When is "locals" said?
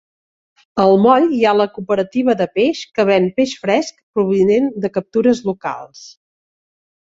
5.53-6.05